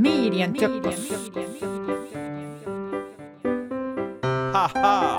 [0.00, 1.10] Medienzirkus.
[4.54, 5.18] Haha.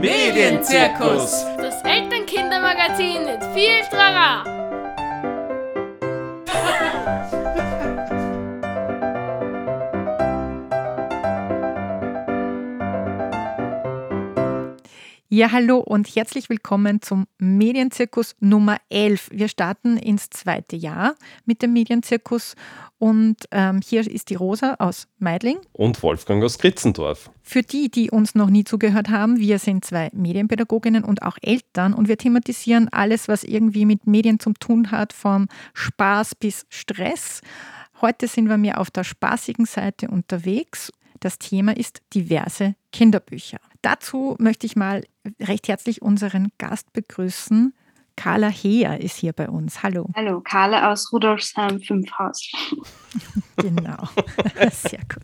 [0.00, 1.44] Medienzirkus.
[1.58, 4.53] Das Elternkindermagazin mit viel Trara.
[15.36, 19.30] Ja, hallo und herzlich willkommen zum Medienzirkus Nummer 11.
[19.32, 22.54] Wir starten ins zweite Jahr mit dem Medienzirkus
[22.98, 25.56] und ähm, hier ist die Rosa aus Meidling.
[25.72, 27.32] Und Wolfgang aus Kritzendorf.
[27.42, 31.94] Für die, die uns noch nie zugehört haben, wir sind zwei Medienpädagoginnen und auch Eltern
[31.94, 37.40] und wir thematisieren alles, was irgendwie mit Medien zu tun hat, vom Spaß bis Stress.
[38.00, 40.92] Heute sind wir mehr auf der spaßigen Seite unterwegs.
[41.18, 43.58] Das Thema ist diverse Kinderbücher.
[43.82, 45.02] Dazu möchte ich mal
[45.40, 47.74] recht herzlich unseren Gast begrüßen.
[48.16, 49.82] Carla Heer ist hier bei uns.
[49.82, 50.08] Hallo.
[50.14, 52.50] Hallo, Carla aus Rudolfsheim 5 Haus.
[53.56, 54.08] Genau,
[54.72, 55.22] sehr gut.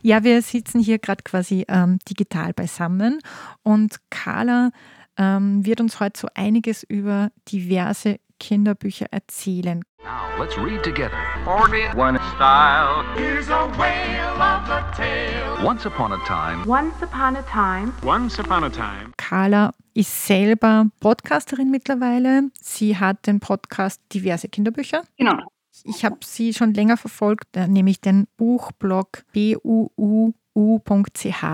[0.00, 3.20] Ja, wir sitzen hier gerade quasi ähm, digital beisammen
[3.62, 4.70] und Carla
[5.18, 9.84] ähm, wird uns heute so einiges über diverse Kinderbücher erzählen.
[10.08, 11.18] Now let's read together.
[11.44, 13.04] One style.
[13.14, 15.62] Here's a whale of a tale.
[15.62, 19.12] Once upon a time, Once upon a time, Once upon a time.
[19.18, 22.44] Carla ist selber Podcasterin mittlerweile.
[22.58, 25.02] Sie hat den Podcast Diverse Kinderbücher.
[25.18, 25.42] Genau.
[25.84, 30.32] Ich habe sie schon länger verfolgt, äh, nämlich den Buchblog buuu.ch,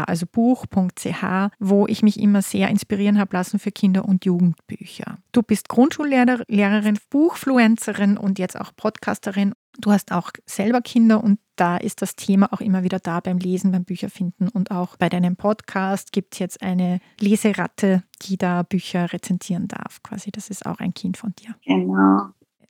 [0.06, 1.25] also buch.ch,
[1.58, 5.19] wo ich mich immer sehr inspirieren habe lassen für Kinder- und Jugendbücher.
[5.34, 9.52] Du bist Grundschullehrerin, Buchfluencerin und jetzt auch Podcasterin.
[9.80, 13.38] Du hast auch selber Kinder und da ist das Thema auch immer wieder da beim
[13.38, 18.62] Lesen, beim Bücherfinden und auch bei deinem Podcast gibt es jetzt eine Leseratte, die da
[18.62, 20.00] Bücher rezensieren darf.
[20.04, 21.56] Quasi, das ist auch ein Kind von dir.
[21.66, 22.28] Genau.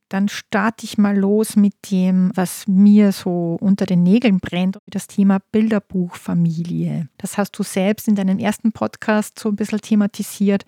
[0.08, 5.06] Dann starte ich mal los mit dem, was mir so unter den Nägeln brennt, das
[5.06, 7.10] Thema Bilderbuchfamilie.
[7.18, 10.64] Das hast du selbst in deinem ersten Podcast so ein bisschen thematisiert.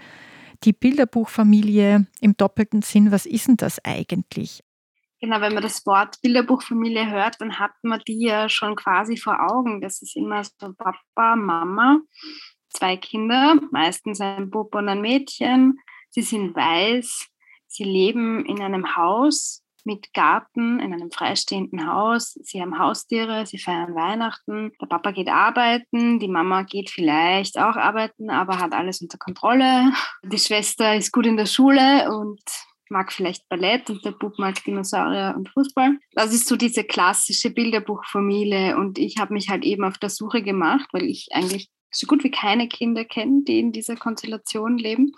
[0.65, 4.63] Die Bilderbuchfamilie im doppelten Sinn, was ist denn das eigentlich?
[5.21, 9.39] Genau, wenn man das Wort Bilderbuchfamilie hört, dann hat man die ja schon quasi vor
[9.51, 9.81] Augen.
[9.81, 12.01] Das ist immer so Papa, Mama,
[12.69, 15.79] zwei Kinder, meistens ein Bub und ein Mädchen.
[16.11, 17.29] Sie sind weiß,
[17.67, 22.33] sie leben in einem Haus mit Garten, in einem freistehenden Haus.
[22.43, 24.73] Sie haben Haustiere, sie feiern Weihnachten.
[24.81, 29.93] Der Papa geht arbeiten, die Mama geht vielleicht auch arbeiten, aber hat alles unter Kontrolle.
[30.25, 32.43] Die Schwester ist gut in der Schule und
[32.89, 35.99] mag vielleicht Ballett und der Bub mag Dinosaurier und Fußball.
[36.13, 40.43] Das ist so diese klassische Bilderbuchfamilie und ich habe mich halt eben auf der Suche
[40.43, 45.13] gemacht, weil ich eigentlich so gut wie keine Kinder kenne, die in dieser Konstellation leben,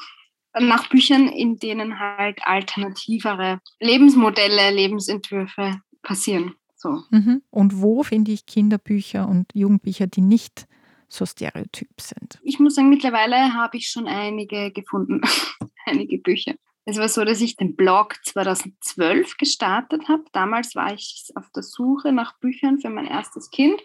[0.60, 6.54] nach Büchern, in denen halt alternativere Lebensmodelle, Lebensentwürfe passieren.
[6.76, 7.02] So.
[7.10, 7.42] Mhm.
[7.50, 10.66] Und wo finde ich Kinderbücher und Jugendbücher, die nicht
[11.08, 12.38] so stereotyp sind?
[12.42, 15.20] Ich muss sagen, mittlerweile habe ich schon einige gefunden,
[15.86, 16.54] einige Bücher.
[16.84, 20.24] Es war so, dass ich den Blog 2012 gestartet habe.
[20.32, 23.82] Damals war ich auf der Suche nach Büchern für mein erstes Kind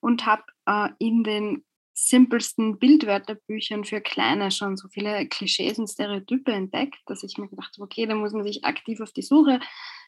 [0.00, 1.64] und habe äh, in den
[1.94, 7.72] simpelsten Bildwörterbüchern für Kleine schon so viele Klischees und Stereotype entdeckt, dass ich mir gedacht
[7.76, 9.60] habe, okay, da muss man sich aktiv auf die Suche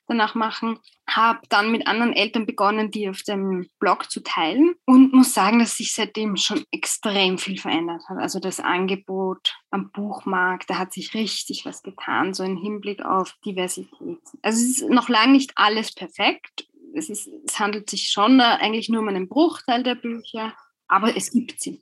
[0.07, 0.79] danach machen.
[1.09, 5.59] Habe dann mit anderen Eltern begonnen, die auf dem Blog zu teilen und muss sagen,
[5.59, 8.19] dass sich seitdem schon extrem viel verändert hat.
[8.19, 13.35] Also das Angebot am Buchmarkt, da hat sich richtig was getan, so im Hinblick auf
[13.45, 14.19] Diversität.
[14.43, 16.69] Also es ist noch lange nicht alles perfekt.
[16.95, 20.55] Es, ist, es handelt sich schon eigentlich nur um einen Bruchteil der Bücher,
[20.93, 21.81] aber es gibt sie.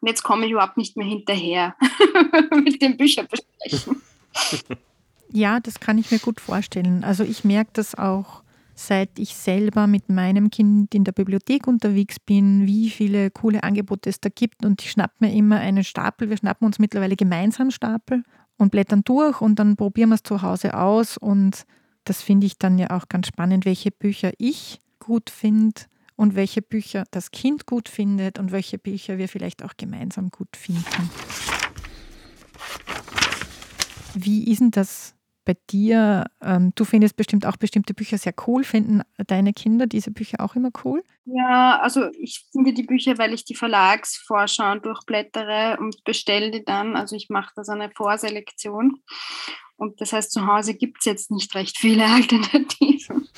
[0.00, 1.76] Und jetzt komme ich überhaupt nicht mehr hinterher
[2.64, 4.02] mit den Büchern besprechen.
[5.30, 7.04] Ja, das kann ich mir gut vorstellen.
[7.04, 8.42] Also ich merke das auch,
[8.74, 14.10] seit ich selber mit meinem Kind in der Bibliothek unterwegs bin, wie viele coole Angebote
[14.10, 14.64] es da gibt.
[14.64, 16.28] Und ich schnappe mir immer einen Stapel.
[16.28, 18.24] Wir schnappen uns mittlerweile gemeinsam Stapel
[18.58, 21.16] und blättern durch und dann probieren wir es zu Hause aus.
[21.16, 21.64] Und
[22.04, 25.82] das finde ich dann ja auch ganz spannend, welche Bücher ich gut finde
[26.16, 30.56] und welche Bücher das Kind gut findet und welche Bücher wir vielleicht auch gemeinsam gut
[30.56, 31.10] finden.
[34.14, 35.14] Wie ist denn das
[35.44, 36.26] bei dir?
[36.40, 38.64] Ähm, du findest bestimmt auch bestimmte Bücher sehr cool.
[38.64, 41.02] Finden deine Kinder diese Bücher auch immer cool?
[41.24, 46.96] Ja, also ich finde die Bücher, weil ich die Verlagsvorschau durchblättere und bestelle die dann.
[46.96, 49.02] Also ich mache da so eine Vorselektion.
[49.76, 53.28] Und das heißt, zu Hause gibt es jetzt nicht recht viele Alternativen.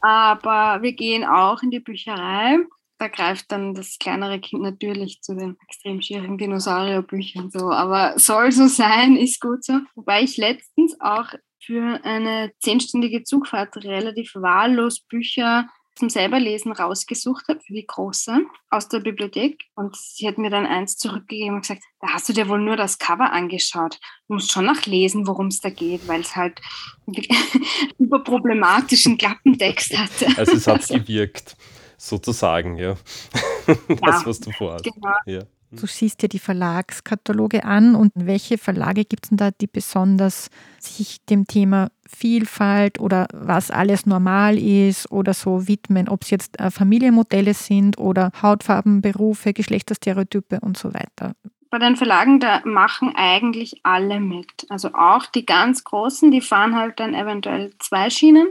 [0.00, 2.58] Aber wir gehen auch in die Bücherei.
[2.98, 7.70] Da greift dann das kleinere Kind natürlich zu den extrem schieren Dinosaurierbüchern so.
[7.70, 9.80] Aber soll so sein, ist gut so.
[9.94, 11.28] Wobei ich letztens auch
[11.62, 18.40] für eine zehnstündige Zugfahrt relativ wahllos Bücher zum selberlesen rausgesucht habe für die Große
[18.70, 19.64] aus der Bibliothek.
[19.74, 22.76] Und sie hat mir dann eins zurückgegeben und gesagt, da hast du dir wohl nur
[22.76, 23.98] das Cover angeschaut.
[24.28, 26.60] Du musst schon nachlesen, worum es da geht, weil es halt
[27.98, 30.26] über problematischen Klappentext hatte.
[30.36, 31.56] Also es hat gewirkt,
[31.96, 32.96] sozusagen, ja.
[33.66, 34.84] das, Ja, was du vorhast.
[34.84, 35.14] Genau.
[35.24, 35.42] Ja.
[35.72, 40.48] Du siehst dir die Verlagskataloge an und welche Verlage gibt es denn da, die besonders
[40.78, 46.58] sich dem Thema Vielfalt oder was alles normal ist oder so widmen, ob es jetzt
[46.60, 51.34] äh, Familienmodelle sind oder Hautfarben, Berufe, Geschlechterstereotype und so weiter.
[51.70, 54.66] Bei den Verlagen, da machen eigentlich alle mit.
[54.68, 58.48] Also auch die ganz Großen, die fahren halt dann eventuell zwei Schienen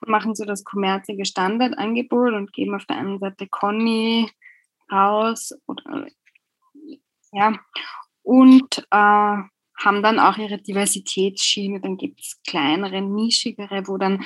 [0.00, 4.30] und machen so das kommerzige Standardangebot und geben auf der einen Seite Conny
[4.90, 6.06] raus oder
[7.32, 7.54] ja
[8.22, 9.36] und äh,
[9.82, 11.80] haben dann auch ihre Diversitätsschiene.
[11.80, 14.24] Dann gibt es kleinere, nischigere, wo dann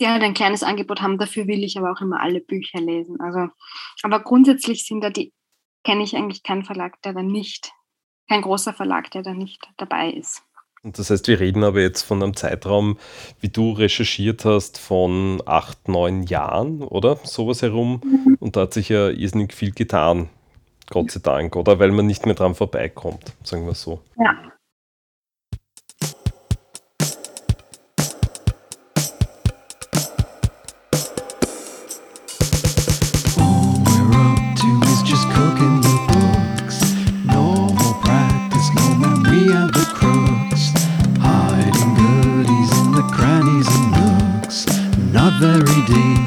[0.00, 1.18] die halt ein kleines Angebot haben.
[1.18, 3.20] Dafür will ich aber auch immer alle Bücher lesen.
[3.20, 3.48] Also,
[4.02, 5.32] aber grundsätzlich sind da die
[5.84, 7.72] kenne ich eigentlich keinen Verlag, der da nicht,
[8.28, 10.42] kein großer Verlag, der da nicht dabei ist.
[10.82, 12.98] Und das heißt, wir reden aber jetzt von einem Zeitraum,
[13.40, 17.16] wie du recherchiert hast, von acht, neun Jahren, oder?
[17.16, 18.36] Sowas herum.
[18.40, 20.30] Und da hat sich ja irrsinnig viel getan.
[20.88, 21.78] Gott sei Dank, oder?
[21.78, 24.00] Weil man nicht mehr dran vorbeikommt, sagen wir so.
[24.16, 24.52] Ja.
[45.86, 46.19] day.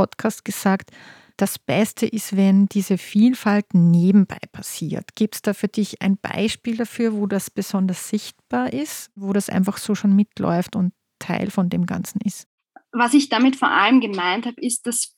[0.00, 0.92] Podcast gesagt,
[1.36, 5.14] das Beste ist, wenn diese Vielfalt nebenbei passiert.
[5.14, 9.50] Gibt es da für dich ein Beispiel dafür, wo das besonders sichtbar ist, wo das
[9.50, 12.48] einfach so schon mitläuft und Teil von dem Ganzen ist?
[12.92, 15.14] Was ich damit vor allem gemeint habe, ist, dass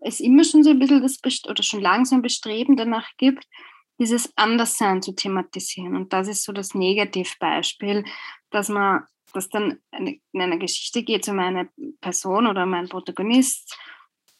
[0.00, 3.46] es immer schon so ein bisschen das Best oder schon langsam Bestreben danach gibt,
[4.00, 5.94] dieses Anderssein zu thematisieren.
[5.94, 8.04] Und das ist so das Negativbeispiel,
[8.50, 11.68] dass man, dass dann in einer Geschichte geht um eine
[12.00, 13.78] Person oder um einen Protagonist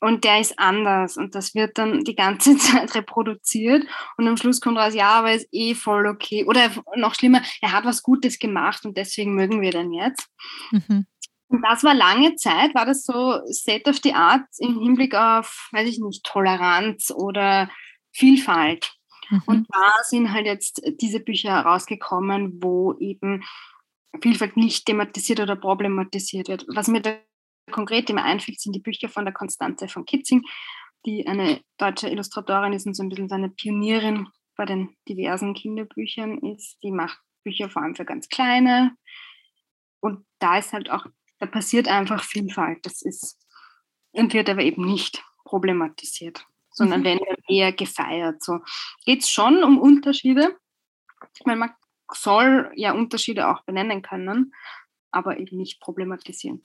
[0.04, 3.86] und der ist anders und das wird dann die ganze Zeit reproduziert
[4.18, 6.44] und am Schluss kommt raus, ja, aber ist eh voll okay.
[6.44, 10.28] Oder noch schlimmer, er hat was Gutes gemacht und deswegen mögen wir den jetzt.
[10.70, 11.06] Mhm.
[11.48, 15.68] Und das war lange Zeit, war das so State of the Art im Hinblick auf,
[15.72, 17.70] weiß ich nicht, Toleranz oder
[18.12, 18.92] Vielfalt.
[19.30, 19.42] Mhm.
[19.46, 23.42] Und da sind halt jetzt diese Bücher herausgekommen, wo eben
[24.20, 26.66] Vielfalt nicht thematisiert oder problematisiert wird.
[26.68, 27.16] Was mir da
[27.70, 30.42] konkret immer einfällt, sind die Bücher von der Konstanze von Kitzing,
[31.06, 35.54] die eine deutsche Illustratorin ist und so ein bisschen so eine Pionierin bei den diversen
[35.54, 36.78] Kinderbüchern ist.
[36.82, 38.96] Die macht Bücher vor allem für ganz kleine.
[40.00, 41.06] Und da ist halt auch,
[41.38, 42.84] da passiert einfach Vielfalt.
[42.86, 43.38] Das ist
[44.12, 47.04] und wird aber eben nicht problematisiert, sondern Mhm.
[47.04, 48.42] wenn dann eher gefeiert.
[48.42, 48.60] So
[49.04, 50.56] geht es schon um Unterschiede,
[51.44, 51.70] weil man
[52.12, 54.54] soll ja Unterschiede auch benennen können,
[55.10, 56.62] aber eben nicht problematisieren.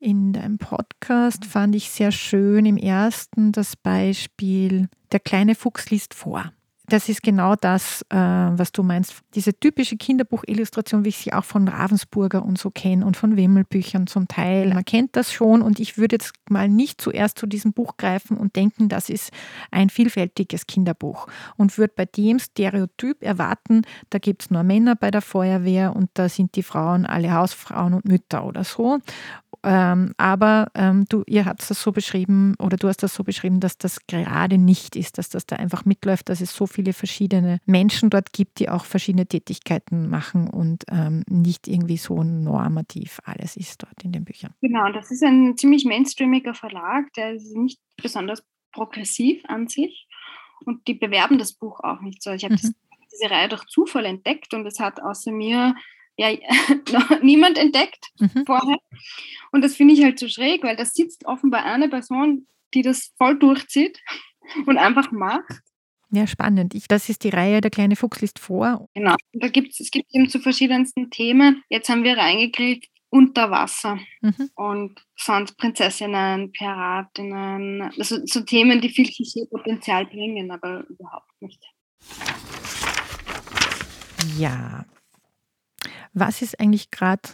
[0.00, 6.14] In deinem Podcast fand ich sehr schön im ersten das Beispiel, der kleine Fuchs liest
[6.14, 6.52] vor.
[6.86, 9.16] Das ist genau das, äh, was du meinst.
[9.34, 14.06] Diese typische Kinderbuchillustration, wie ich sie auch von Ravensburger und so kenne und von Wimmelbüchern
[14.06, 14.72] zum Teil.
[14.72, 18.38] Man kennt das schon und ich würde jetzt mal nicht zuerst zu diesem Buch greifen
[18.38, 19.32] und denken, das ist
[19.70, 21.26] ein vielfältiges Kinderbuch
[21.56, 26.08] und würde bei dem Stereotyp erwarten, da gibt es nur Männer bei der Feuerwehr und
[26.14, 29.00] da sind die Frauen alle Hausfrauen und Mütter oder so.
[29.64, 33.60] Ähm, aber ähm, du, ihr habt das so beschrieben oder du hast das so beschrieben,
[33.60, 37.58] dass das gerade nicht ist, dass das da einfach mitläuft, dass es so viele verschiedene
[37.66, 43.56] Menschen dort gibt, die auch verschiedene Tätigkeiten machen und ähm, nicht irgendwie so normativ alles
[43.56, 44.54] ist dort in den Büchern.
[44.60, 50.06] Genau, und das ist ein ziemlich mainstreamiger Verlag, der ist nicht besonders progressiv an sich
[50.64, 52.30] und die bewerben das Buch auch nicht so.
[52.32, 52.74] Ich habe Mhm.
[53.12, 55.74] diese Reihe durch Zufall entdeckt und es hat außer mir
[56.18, 56.28] ja,
[56.92, 58.44] noch niemand entdeckt Mhm.
[58.46, 58.78] vorher.
[59.52, 63.12] Und das finde ich halt so schräg, weil da sitzt offenbar eine Person, die das
[63.16, 63.98] voll durchzieht
[64.66, 65.62] und einfach macht.
[66.10, 66.74] Ja, spannend.
[66.74, 68.88] Ich, das ist die Reihe Der kleine Fuchs liest vor.
[68.94, 69.14] Genau.
[69.34, 71.62] Da gibt's, es gibt eben zu verschiedensten Themen.
[71.68, 74.50] Jetzt haben wir reingekriegt unter Wasser Mhm.
[74.54, 81.62] und Sandprinzessinnen, Piratinnen, also so Themen, die viel Klischeepotenzial bringen, aber überhaupt nicht.
[84.38, 84.84] Ja.
[86.18, 87.28] Was ist eigentlich gerade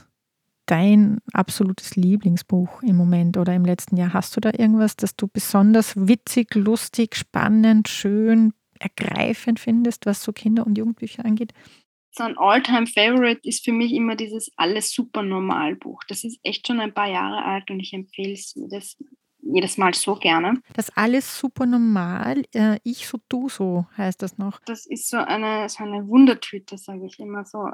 [0.66, 4.12] dein absolutes Lieblingsbuch im Moment oder im letzten Jahr?
[4.12, 10.32] Hast du da irgendwas, das du besonders witzig, lustig, spannend, schön, ergreifend findest, was so
[10.32, 11.52] Kinder- und Jugendbücher angeht?
[12.10, 16.02] So ein All-Time-Favorite ist für mich immer dieses Alles super normal Buch.
[16.06, 18.96] Das ist echt schon ein paar Jahre alt und ich empfehle es jedes,
[19.44, 20.60] jedes Mal so gerne.
[20.74, 24.60] Das alles super normal, äh, ich so, du so heißt das noch.
[24.66, 27.68] Das ist so eine, so eine Wundertüte, sage ich immer so.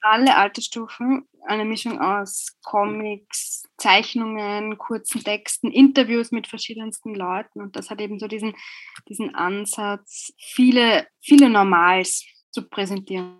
[0.00, 7.60] Alle Altersstufen, eine Mischung aus Comics, Zeichnungen, kurzen Texten, Interviews mit verschiedensten Leuten.
[7.60, 8.54] Und das hat eben so diesen,
[9.08, 13.38] diesen Ansatz, viele, viele Normals zu präsentieren.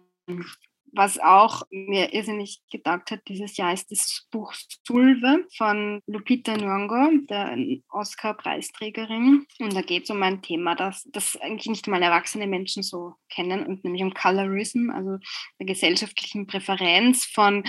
[0.92, 4.52] Was auch mir irrsinnig gedacht hat dieses Jahr ist das Buch
[4.86, 7.56] Sulve von Lupita Nyong'o, der
[7.90, 9.46] Oscar-Preisträgerin.
[9.58, 13.14] Und da geht es um ein Thema, das, das eigentlich nicht mal erwachsene Menschen so
[13.28, 15.18] kennen, und nämlich um Colorism, also
[15.58, 17.64] der gesellschaftlichen Präferenz von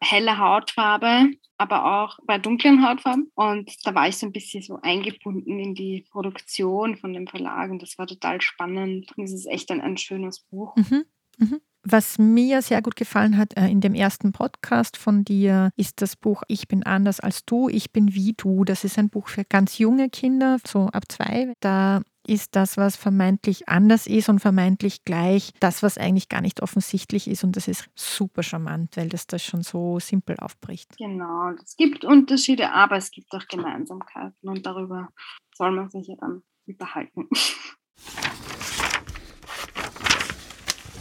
[0.00, 3.30] heller Hautfarbe, aber auch bei dunklen Hautfarben.
[3.34, 7.70] Und da war ich so ein bisschen so eingebunden in die Produktion von dem Verlag
[7.70, 9.12] und das war total spannend.
[9.16, 10.76] Und es ist echt ein, ein schönes Buch.
[10.76, 11.04] Mhm.
[11.38, 11.60] Mhm.
[11.86, 16.16] Was mir sehr gut gefallen hat äh, in dem ersten Podcast von dir, ist das
[16.16, 18.64] Buch Ich bin anders als du, ich bin wie du.
[18.64, 21.52] Das ist ein Buch für ganz junge Kinder, so ab zwei.
[21.60, 26.62] Da ist das, was vermeintlich anders ist und vermeintlich gleich, das, was eigentlich gar nicht
[26.62, 27.44] offensichtlich ist.
[27.44, 30.96] Und das ist super charmant, weil das das schon so simpel aufbricht.
[30.96, 35.10] Genau, es gibt Unterschiede, aber es gibt auch Gemeinsamkeiten und darüber
[35.54, 37.28] soll man sich ja dann unterhalten.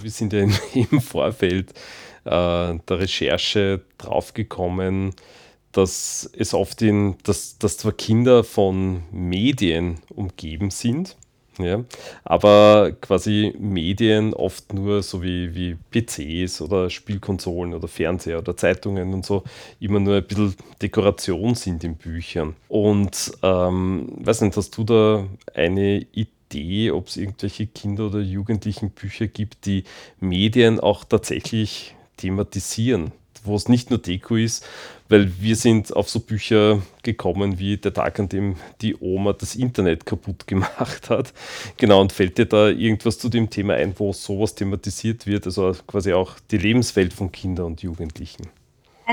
[0.04, 0.42] Wir sind ja
[0.74, 1.72] im, Vorfeld
[2.26, 5.16] äh, der Recherche draufgekommen,
[5.72, 11.16] dass es oft in, dass, dass zwar Kinder von Medien umgeben sind,
[11.60, 11.84] ja,
[12.24, 19.14] aber quasi Medien oft nur so wie, wie PCs oder Spielkonsolen oder Fernseher oder Zeitungen
[19.14, 19.44] und so
[19.80, 22.56] immer nur ein bisschen Dekoration sind in Büchern.
[22.70, 26.32] Und ähm, weiß nicht, hast du da eine Idee,
[26.92, 29.84] ob es irgendwelche Kinder- oder Jugendlichen-Bücher gibt, die
[30.20, 33.12] Medien auch tatsächlich thematisieren?
[33.44, 34.66] wo es nicht nur Deko ist,
[35.10, 39.56] weil wir sind auf so Bücher gekommen wie der Tag, an dem die Oma das
[39.56, 41.34] Internet kaputt gemacht hat.
[41.78, 45.76] Genau, und fällt dir da irgendwas zu dem Thema ein, wo sowas thematisiert wird, also
[45.88, 48.48] quasi auch die Lebenswelt von Kindern und Jugendlichen?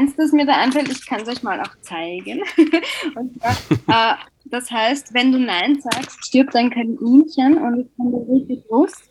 [0.00, 2.42] Eins, das mir da einfällt, ich kann es euch mal auch zeigen.
[3.14, 3.38] und
[3.86, 4.16] zwar, äh,
[4.46, 9.02] das heißt, wenn du Nein sagst, stirbt ein Kaninchen und von der richtig Lust.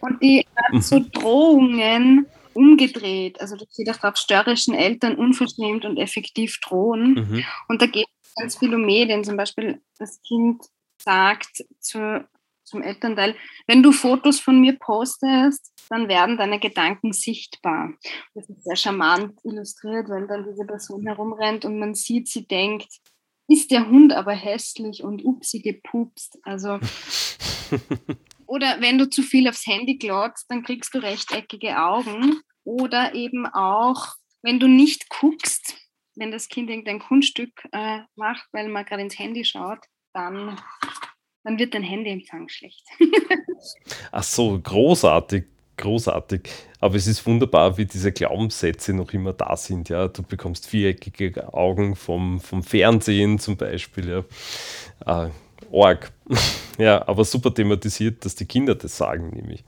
[0.00, 3.40] Und die hat so Drohungen umgedreht.
[3.40, 7.14] Also da steht auch drauf, störrischen Eltern unverschämt und effektiv drohen.
[7.14, 7.44] Mhm.
[7.68, 9.24] Und da geht es ganz viel um Medien.
[9.24, 10.62] Zum Beispiel, das Kind
[11.02, 12.24] sagt zu,
[12.66, 17.94] zum Elternteil, wenn du Fotos von mir postest, dann werden deine Gedanken sichtbar.
[18.34, 22.88] Das ist sehr charmant illustriert, wenn dann diese Person herumrennt und man sieht, sie denkt,
[23.48, 26.38] ist der Hund aber hässlich und upsi gepupst.
[26.42, 26.80] Also
[28.46, 32.40] oder wenn du zu viel aufs Handy glotzt, dann kriegst du rechteckige Augen.
[32.64, 34.08] Oder eben auch,
[34.42, 35.76] wenn du nicht guckst,
[36.16, 39.78] wenn das Kind irgendein Kunststück äh, macht, weil man gerade ins Handy schaut,
[40.12, 40.60] dann,
[41.46, 42.82] dann wird dein Handyempfang schlecht.
[44.10, 45.44] Ach so, großartig,
[45.76, 46.48] großartig.
[46.80, 49.88] Aber es ist wunderbar, wie diese Glaubenssätze noch immer da sind.
[49.88, 54.24] Ja, du bekommst viereckige Augen vom, vom Fernsehen zum Beispiel.
[55.06, 55.26] Ja.
[55.26, 55.30] Äh,
[55.70, 56.10] Org.
[56.78, 59.62] ja, aber super thematisiert, dass die Kinder das sagen, nämlich.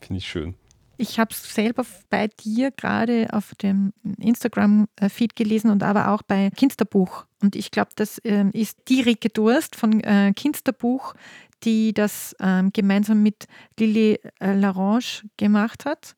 [0.00, 0.56] Finde ich schön.
[0.98, 6.50] Ich habe es selber bei dir gerade auf dem Instagram-Feed gelesen und aber auch bei
[6.50, 7.26] Kinsterbuch.
[7.42, 11.14] Und ich glaube, das ähm, ist die Rike Durst von äh, Kinsterbuch,
[11.64, 13.46] die das ähm, gemeinsam mit
[13.78, 16.14] Lili äh, Larange gemacht hat.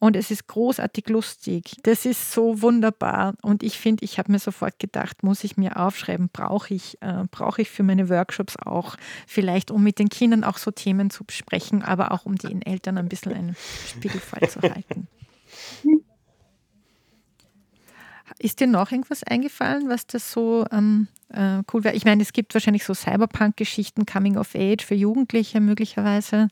[0.00, 1.76] Und es ist großartig lustig.
[1.82, 3.34] Das ist so wunderbar.
[3.42, 7.24] Und ich finde, ich habe mir sofort gedacht, muss ich mir aufschreiben, brauche ich, äh,
[7.30, 8.96] brauche ich für meine Workshops auch.
[9.26, 12.96] Vielleicht, um mit den Kindern auch so Themen zu besprechen, aber auch um den Eltern
[12.96, 13.56] ein bisschen einen
[13.88, 15.08] Spiegel vorzuhalten.
[18.38, 21.96] Ist dir noch irgendwas eingefallen, was das so ähm, äh, cool wäre?
[21.96, 26.48] Ich meine, es gibt wahrscheinlich so Cyberpunk-Geschichten, Coming of Age für Jugendliche möglicherweise.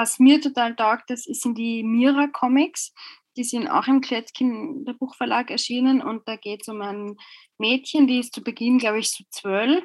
[0.00, 2.94] Was mir total taugt, das sind die Mira-Comics.
[3.36, 7.16] Die sind auch im Kinderbuchverlag erschienen und da geht es um ein
[7.58, 9.84] Mädchen, die ist zu Beginn, glaube ich, so zwölf.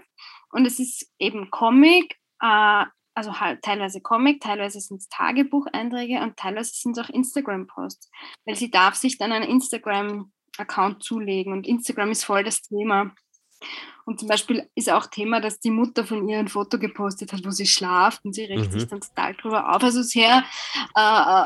[0.51, 6.37] Und es ist eben Comic, äh, also halt teilweise Comic, teilweise sind es Tagebucheinträge und
[6.37, 8.09] teilweise sind es auch Instagram-Posts,
[8.45, 13.13] weil sie darf sich dann einen Instagram-Account zulegen und Instagram ist voll das Thema.
[14.05, 17.43] Und zum Beispiel ist auch Thema, dass die Mutter von ihr ein Foto gepostet hat,
[17.43, 18.79] wo sie schlaft und sie regt Mhm.
[18.79, 19.83] sich dann total drüber auf.
[19.83, 20.43] Also sehr
[20.95, 21.43] äh,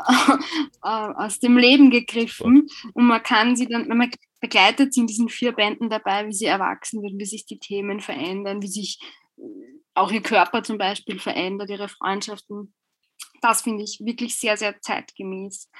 [0.82, 2.68] äh, aus dem Leben gegriffen.
[2.92, 6.46] Und man kann sie dann, man begleitet sie in diesen vier Bänden dabei, wie sie
[6.46, 9.00] erwachsen wird, wie sich die Themen verändern, wie sich
[9.38, 9.42] äh,
[9.94, 12.74] auch ihr Körper zum Beispiel verändert, ihre Freundschaften.
[13.42, 15.70] Das finde ich wirklich sehr, sehr zeitgemäß.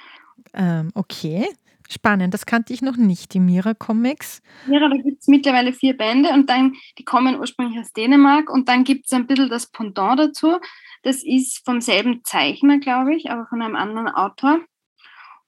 [0.53, 1.47] Ähm, okay,
[1.91, 2.33] spannend.
[2.33, 4.41] Das kannte ich noch nicht, die Mira-Comics.
[4.67, 8.69] Ja, da gibt es mittlerweile vier Bände und dann, die kommen ursprünglich aus Dänemark und
[8.69, 10.59] dann gibt es ein bisschen das Pendant dazu.
[11.03, 14.59] Das ist vom selben Zeichner, glaube ich, aber von einem anderen Autor.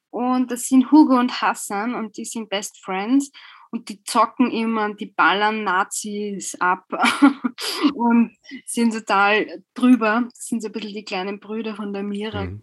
[0.09, 3.31] Und das sind Hugo und Hassan und die sind Best Friends
[3.71, 6.85] und die zocken immer und die ballern Nazis ab
[7.95, 10.27] und sind total drüber.
[10.29, 12.45] Das sind so ein bisschen die kleinen Brüder von der Mira.
[12.45, 12.61] Mhm.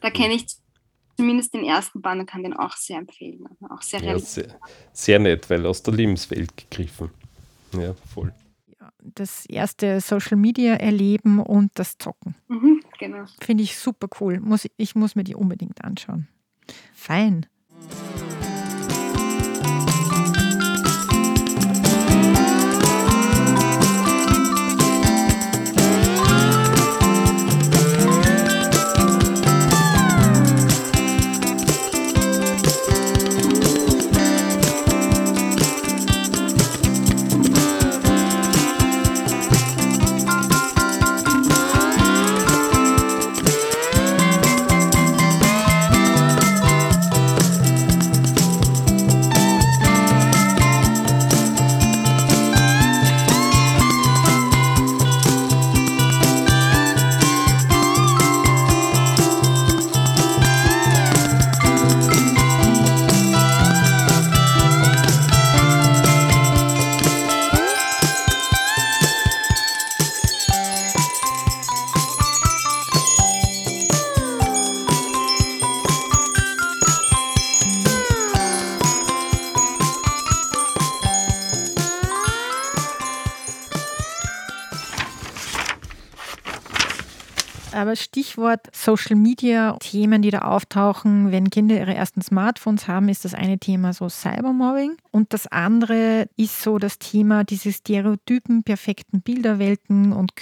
[0.00, 0.46] Da kenne ich
[1.16, 3.46] zumindest den ersten Band und kann den auch sehr empfehlen.
[3.48, 4.46] Also auch sehr Ja, sehr,
[4.92, 7.10] sehr nett, weil aus der Lebenswelt gegriffen.
[7.72, 8.32] Ja, voll.
[9.02, 12.34] Das erste Social Media erleben und das Zocken.
[12.48, 13.24] Mhm, genau.
[13.40, 14.40] Finde ich super cool.
[14.40, 16.28] Muss, ich muss mir die unbedingt anschauen.
[16.94, 17.46] Fein.
[88.34, 93.32] Stichwort Social Media, Themen, die da auftauchen, wenn Kinder ihre ersten Smartphones haben, ist das
[93.32, 94.96] eine Thema so Cybermobbing.
[95.12, 100.34] Und das andere ist so das Thema diese Stereotypen, perfekten Bilderwelten und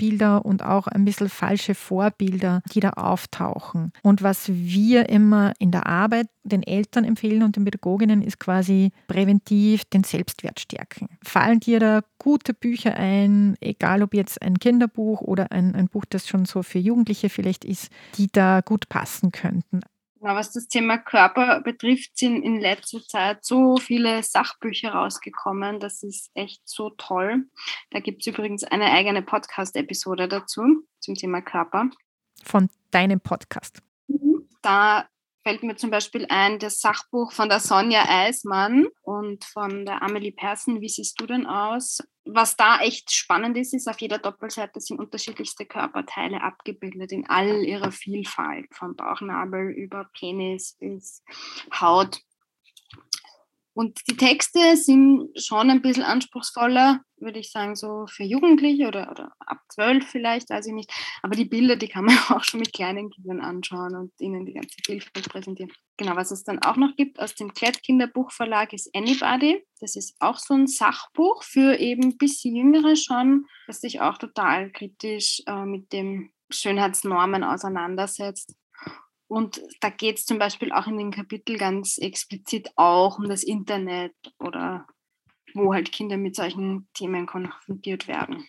[0.00, 3.92] Körperbilder und auch ein bisschen falsche Vorbilder, die da auftauchen.
[4.02, 8.92] Und was wir immer in der Arbeit den Eltern empfehlen und den Pädagoginnen ist quasi
[9.08, 11.08] präventiv den Selbstwert stärken.
[11.22, 16.06] Fallen dir da gute Bücher ein, egal ob jetzt ein Kinderbuch oder ein, ein Buch,
[16.08, 19.80] das schon so für Jugendliche vielleicht ist, die da gut passen könnten?
[20.22, 25.80] Was das Thema Körper betrifft, sind in letzter Zeit so viele Sachbücher rausgekommen.
[25.80, 27.46] Das ist echt so toll.
[27.90, 30.62] Da gibt es übrigens eine eigene Podcast-Episode dazu,
[30.98, 31.88] zum Thema Körper.
[32.42, 33.82] Von deinem Podcast.
[34.60, 35.08] Da
[35.42, 40.32] fällt mir zum Beispiel ein das Sachbuch von der Sonja Eismann und von der Amelie
[40.32, 40.82] Persson.
[40.82, 42.00] Wie siehst du denn aus?
[42.32, 47.64] Was da echt spannend ist, ist, auf jeder Doppelseite sind unterschiedlichste Körperteile abgebildet in all
[47.64, 51.24] ihrer Vielfalt, vom Bauchnabel über Penis bis
[51.72, 52.20] Haut.
[53.72, 59.10] Und die Texte sind schon ein bisschen anspruchsvoller, würde ich sagen, so für Jugendliche oder,
[59.10, 60.92] oder ab zwölf vielleicht, weiß ich nicht.
[61.22, 64.54] Aber die Bilder, die kann man auch schon mit kleinen Kindern anschauen und ihnen die
[64.54, 65.72] ganze Vielfalt präsentieren.
[65.96, 69.64] Genau, was es dann auch noch gibt aus dem Klett-Kinderbuchverlag ist Anybody.
[69.80, 74.18] Das ist auch so ein Sachbuch für eben ein bisschen Jüngere schon, das sich auch
[74.18, 78.56] total kritisch äh, mit den Schönheitsnormen auseinandersetzt.
[79.30, 83.44] Und da geht es zum Beispiel auch in den Kapitel ganz explizit auch um das
[83.44, 84.88] Internet oder
[85.54, 88.44] wo halt Kinder mit solchen Themen konfrontiert werden.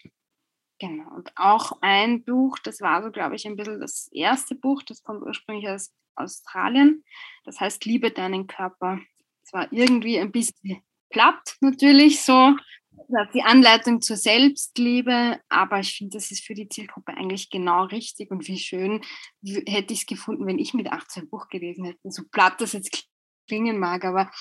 [0.80, 1.08] Genau.
[1.14, 5.04] Und auch ein Buch, das war so, glaube ich, ein bisschen das erste Buch, das
[5.04, 7.04] kommt ursprünglich aus Australien.
[7.44, 9.00] Das heißt Liebe deinen Körper.
[9.44, 12.56] Es war irgendwie ein bisschen platt natürlich so.
[13.34, 18.32] Die Anleitung zur Selbstliebe, aber ich finde, das ist für die Zielgruppe eigentlich genau richtig
[18.32, 19.02] und wie schön
[19.44, 22.00] hätte ich es gefunden, wenn ich mit 18 Buch gelesen hätte.
[22.04, 23.08] So platt das jetzt
[23.48, 24.32] klingen mag, aber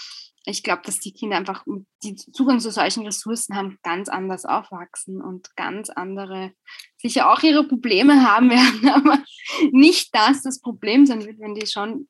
[0.46, 1.64] ich glaube, dass die Kinder einfach,
[2.02, 6.52] die Zugang zu solchen Ressourcen haben, ganz anders aufwachsen und ganz andere,
[6.96, 9.22] sicher auch ihre Probleme haben werden, aber
[9.72, 12.09] nicht das das Problem sein wird, wenn die schon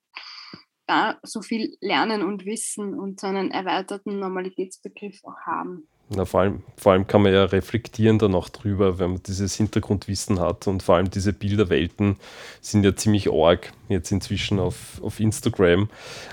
[0.86, 5.88] da so viel lernen und wissen und so einen erweiterten Normalitätsbegriff auch haben.
[6.12, 9.54] Na, vor, allem, vor allem kann man ja reflektieren dann auch drüber, wenn man dieses
[9.54, 12.16] Hintergrundwissen hat und vor allem diese Bilderwelten
[12.60, 15.88] sind ja ziemlich arg jetzt inzwischen auf, auf Instagram.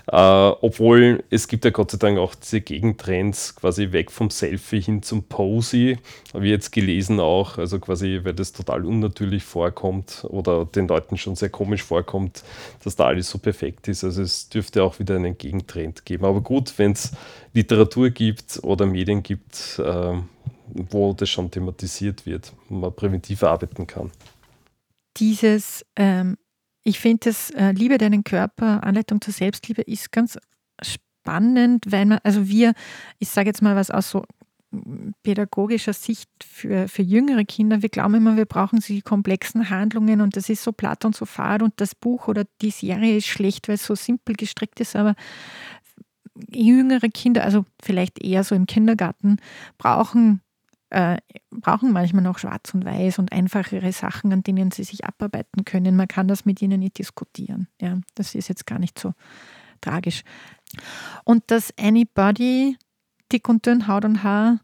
[0.07, 4.81] Äh, obwohl es gibt ja Gott sei Dank auch diese Gegentrends quasi weg vom Selfie
[4.81, 5.97] hin zum Posy.
[6.33, 11.17] Habe ich jetzt gelesen auch, also quasi, weil das total unnatürlich vorkommt oder den Leuten
[11.17, 12.43] schon sehr komisch vorkommt,
[12.83, 14.03] dass da alles so perfekt ist.
[14.03, 16.25] Also es dürfte auch wieder einen Gegentrend geben.
[16.25, 17.11] Aber gut, wenn es
[17.57, 20.13] Literatur gibt oder Medien gibt, äh,
[20.67, 24.11] wo das schon thematisiert wird und man präventiv arbeiten kann.
[25.17, 26.37] Dieses, ähm,
[26.83, 30.37] ich finde das äh, Liebe deinen Körper, Anleitung zur Selbstliebe ist ganz
[30.83, 32.73] spannend, weil man, also wir,
[33.17, 34.23] ich sage jetzt mal was aus so
[35.23, 37.81] pädagogischer Sicht für, für jüngere Kinder.
[37.81, 41.25] Wir glauben immer, wir brauchen sie komplexen Handlungen und das ist so platt und so
[41.25, 44.95] fad und das Buch oder die Serie ist schlecht, weil es so simpel gestrickt ist,
[44.95, 45.15] aber
[46.51, 49.37] jüngere Kinder, also vielleicht eher so im Kindergarten,
[49.77, 50.41] brauchen,
[50.89, 51.17] äh,
[51.51, 55.95] brauchen manchmal noch schwarz und weiß und einfachere Sachen, an denen sie sich abarbeiten können.
[55.95, 57.67] Man kann das mit ihnen nicht diskutieren.
[57.81, 59.13] Ja, das ist jetzt gar nicht so
[59.81, 60.23] tragisch.
[61.23, 62.77] Und das Anybody,
[63.31, 64.59] dick und dünn, Haut und Haar,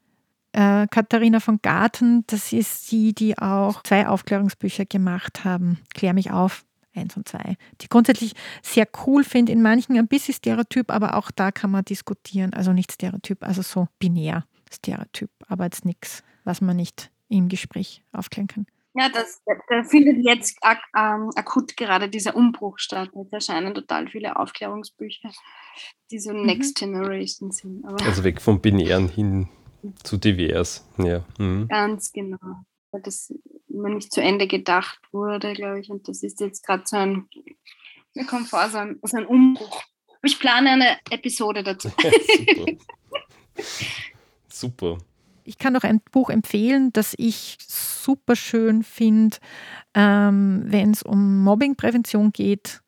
[0.53, 5.79] äh, Katharina von Garten, das ist sie, die auch zwei Aufklärungsbücher gemacht haben.
[5.93, 6.63] Klär mich auf,
[6.95, 11.32] eins und zwei, die grundsätzlich sehr cool finde, in manchen ein bisschen Stereotyp, aber auch
[11.32, 12.53] da kann man diskutieren.
[12.53, 18.03] Also nicht Stereotyp, also so binär Stereotyp, aber jetzt nichts, was man nicht im Gespräch
[18.12, 18.65] aufklären kann.
[18.95, 23.10] Ja, das, da findet jetzt ak ähm, akut gerade dieser Umbruch statt.
[23.15, 25.32] Jetzt erscheinen total viele Aufklärungsbücher,
[26.12, 26.45] die so Mhm.
[26.45, 27.84] Next Generation sind.
[27.86, 29.49] Aber Also weg vom Binären hin
[30.03, 30.88] zu divers.
[30.99, 31.25] Ja.
[31.39, 31.67] Mhm.
[31.69, 32.38] ganz genau.
[32.93, 33.34] Weil das
[33.67, 35.89] immer nicht zu Ende gedacht wurde, glaube ich.
[35.89, 37.27] Und das ist jetzt gerade so ein,
[38.13, 39.84] mir kommt vor, so ein, so ein Umbruch.
[40.21, 41.89] Ich plane eine Episode dazu.
[41.99, 42.71] Super.
[44.47, 44.97] Super.
[45.43, 49.38] Ich kann noch ein Buch empfehlen, das ich super schön finde,
[49.93, 52.82] ähm, wenn es um Mobbingprävention geht.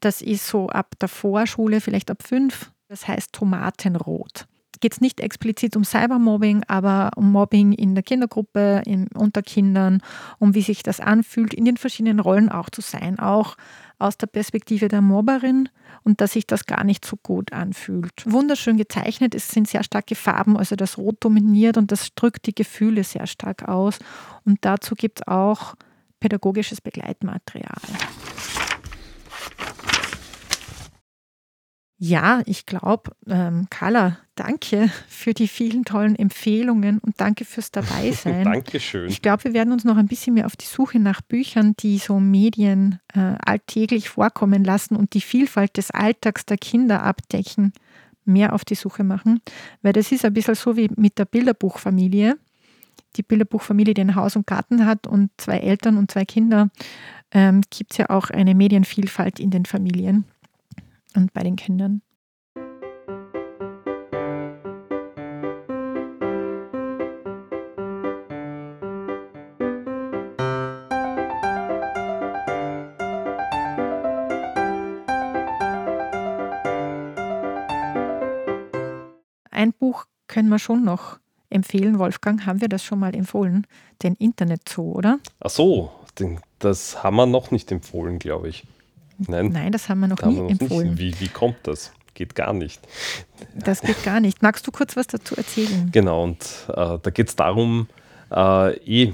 [0.00, 2.72] Das ist so ab der Vorschule, vielleicht ab fünf.
[2.88, 4.46] Das heißt Tomatenrot.
[4.84, 10.02] Geht es nicht explizit um Cybermobbing, aber um Mobbing in der Kindergruppe, in, unter Kindern,
[10.38, 13.56] um wie sich das anfühlt, in den verschiedenen Rollen auch zu sein, auch
[13.98, 15.70] aus der Perspektive der Mobberin
[16.02, 18.12] und dass sich das gar nicht so gut anfühlt.
[18.26, 22.54] Wunderschön gezeichnet, es sind sehr starke Farben, also das Rot dominiert und das drückt die
[22.54, 24.00] Gefühle sehr stark aus.
[24.44, 25.76] Und dazu gibt es auch
[26.20, 27.80] pädagogisches Begleitmaterial.
[31.96, 38.44] Ja, ich glaube, ähm, Carla, danke für die vielen tollen Empfehlungen und danke fürs Dabeisein.
[38.52, 39.08] Dankeschön.
[39.08, 41.98] Ich glaube, wir werden uns noch ein bisschen mehr auf die Suche nach Büchern, die
[41.98, 47.72] so Medien äh, alltäglich vorkommen lassen und die Vielfalt des Alltags der Kinder abdecken,
[48.24, 49.40] mehr auf die Suche machen.
[49.82, 52.36] Weil das ist ein bisschen so wie mit der Bilderbuchfamilie.
[53.16, 56.70] Die Bilderbuchfamilie, die ein Haus und Garten hat und zwei Eltern und zwei Kinder,
[57.30, 60.24] ähm, gibt es ja auch eine Medienvielfalt in den Familien
[61.14, 62.02] und bei den Kindern.
[79.50, 82.44] Ein Buch können wir schon noch empfehlen, Wolfgang.
[82.44, 83.66] Haben wir das schon mal empfohlen?
[84.02, 85.20] Den Internet Zoo, oder?
[85.40, 85.90] Ach so,
[86.58, 88.64] das haben wir noch nicht empfohlen, glaube ich.
[89.18, 90.94] Nein, Nein, das haben wir noch nie wir empfohlen.
[90.94, 91.20] nicht.
[91.20, 91.92] Wie, wie kommt das?
[92.14, 92.80] Geht gar nicht.
[93.54, 94.42] Das geht gar nicht.
[94.42, 95.90] Magst du kurz was dazu erzählen?
[95.92, 97.88] Genau, und äh, da geht es darum,
[98.30, 99.12] äh, eh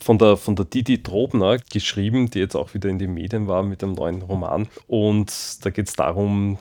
[0.00, 3.62] von der, von der Didi Trobner geschrieben, die jetzt auch wieder in den Medien war
[3.62, 4.68] mit einem neuen Roman.
[4.86, 5.32] Und
[5.64, 6.58] da geht es darum,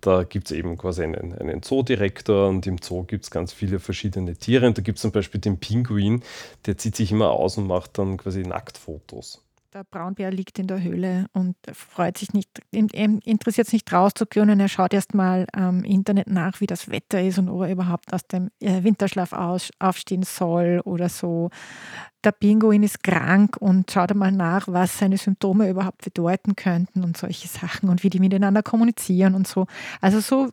[0.00, 3.80] da gibt es eben quasi einen, einen Zoodirektor und im Zoo gibt es ganz viele
[3.80, 4.66] verschiedene Tiere.
[4.66, 6.22] Und da gibt es zum Beispiel den Pinguin,
[6.66, 9.42] der zieht sich immer aus und macht dann quasi Nacktfotos.
[9.74, 14.60] Der Braunbär liegt in der Höhle und freut sich nicht, interessiert es nicht rauszugehen und
[14.60, 18.14] er schaut erst mal am Internet nach, wie das Wetter ist und ob er überhaupt
[18.14, 21.50] aus dem äh, Winterschlaf aufstehen soll oder so.
[22.24, 27.18] Der Pinguin ist krank und schaut einmal nach, was seine Symptome überhaupt bedeuten könnten und
[27.18, 29.66] solche Sachen und wie die miteinander kommunizieren und so.
[30.00, 30.48] Also so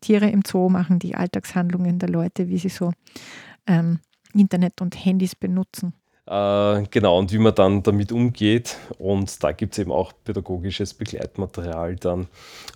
[0.00, 2.92] Tiere im Zoo machen die Alltagshandlungen der Leute, wie sie so
[3.66, 4.00] ähm,
[4.32, 5.92] Internet und Handys benutzen.
[6.28, 8.76] Äh, genau, und wie man dann damit umgeht.
[8.98, 12.26] Und da gibt es eben auch pädagogisches Begleitmaterial dann.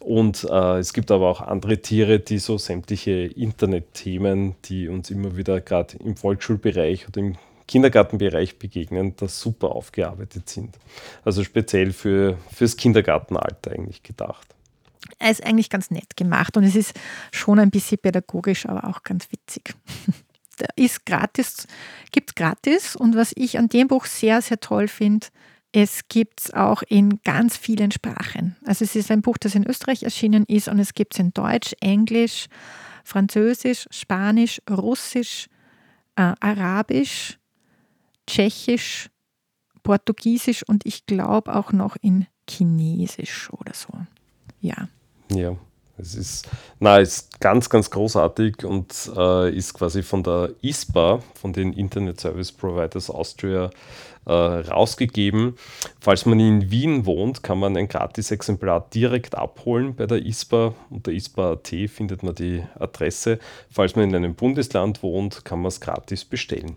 [0.01, 5.37] Und äh, es gibt aber auch andere Tiere, die so sämtliche Internetthemen, die uns immer
[5.37, 7.37] wieder gerade im Volksschulbereich oder im
[7.69, 10.79] Kindergartenbereich begegnen, das super aufgearbeitet sind.
[11.25, 14.47] Also speziell für, fürs Kindergartenalter eigentlich gedacht.
[15.19, 16.95] Er ist eigentlich ganz nett gemacht und es ist
[17.33, 19.75] schon ein bisschen pädagogisch, aber auch ganz witzig.
[20.77, 21.67] ist gratis,
[22.11, 22.97] gibt gratis.
[22.97, 25.27] Und was ich an dem Buch sehr, sehr toll finde,
[25.73, 28.57] es gibt es auch in ganz vielen Sprachen.
[28.65, 31.33] Also es ist ein Buch, das in Österreich erschienen ist und es gibt es in
[31.33, 32.47] Deutsch, Englisch,
[33.05, 35.47] Französisch, Spanisch, Russisch,
[36.17, 37.39] äh, Arabisch,
[38.27, 39.09] Tschechisch,
[39.83, 43.93] Portugiesisch und ich glaube auch noch in Chinesisch oder so.
[44.61, 44.89] Ja.
[45.31, 45.57] Ja,
[46.03, 46.49] es ist,
[46.81, 52.21] na, ist ganz, ganz großartig und äh, ist quasi von der ISPA, von den Internet
[52.21, 53.71] Service Providers Austria,
[54.27, 55.57] äh, rausgegeben.
[56.01, 60.75] Falls man in Wien wohnt, kann man ein Gratis-Exemplar direkt abholen bei der ISPA.
[60.91, 63.39] Unter ISPA.at findet man die Adresse.
[63.71, 66.77] Falls man in einem Bundesland wohnt, kann man es gratis bestellen.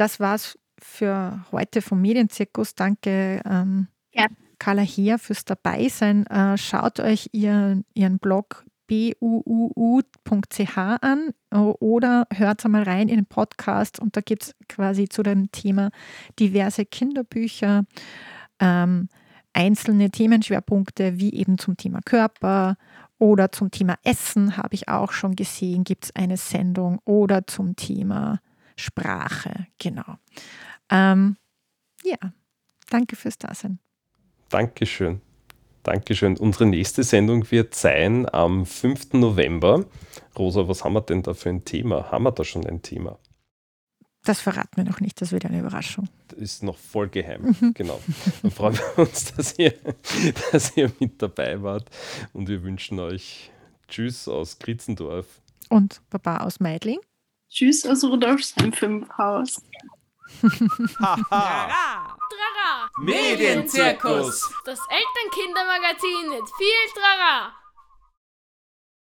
[0.00, 2.74] Das war's für heute vom Medienzirkus.
[2.74, 4.28] Danke, ähm, Ja.
[4.58, 6.26] Carla Heer, fürs Dabeisein.
[6.28, 14.00] Äh, schaut euch ihr, ihren Blog buuu.ch an oder hört einmal rein in den Podcast
[14.00, 15.90] und da gibt es quasi zu dem Thema
[16.38, 17.84] diverse Kinderbücher,
[18.58, 19.08] ähm,
[19.52, 22.76] einzelne Themenschwerpunkte wie eben zum Thema Körper
[23.18, 27.76] oder zum Thema Essen habe ich auch schon gesehen, gibt es eine Sendung oder zum
[27.76, 28.40] Thema
[28.80, 30.16] Sprache, genau.
[30.90, 31.36] Ähm,
[32.02, 32.18] ja,
[32.88, 33.78] danke fürs Dasein.
[34.48, 35.20] Dankeschön.
[35.82, 36.36] Dankeschön.
[36.36, 39.14] Unsere nächste Sendung wird sein am 5.
[39.14, 39.86] November.
[40.38, 42.10] Rosa, was haben wir denn da für ein Thema?
[42.10, 43.18] Haben wir da schon ein Thema?
[44.24, 46.06] Das verraten wir noch nicht, das wird eine Überraschung.
[46.28, 47.56] Das ist noch voll geheim.
[47.74, 47.98] Genau.
[48.42, 49.74] Dann freuen wir uns, dass ihr,
[50.52, 51.88] dass ihr mit dabei wart.
[52.34, 53.50] Und wir wünschen euch
[53.88, 55.26] Tschüss aus Kritzendorf.
[55.70, 56.98] Und Baba aus Meidling.
[57.50, 59.60] Tschüss aus Rudolfsheim 5 Haus.
[60.98, 62.88] Trara!
[62.98, 64.48] Medienzirkus.
[64.64, 67.59] Das Elternkindermagazin mit viel Trara!